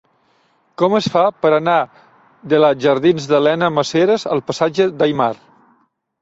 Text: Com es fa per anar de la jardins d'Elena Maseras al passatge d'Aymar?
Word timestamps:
Com 0.81 0.93
es 0.99 1.09
fa 1.15 1.25
per 1.43 1.51
anar 1.57 1.75
de 2.53 2.61
la 2.63 2.71
jardins 2.87 3.29
d'Elena 3.33 3.69
Maseras 3.77 4.27
al 4.37 4.43
passatge 4.49 4.89
d'Aymar? 5.03 5.31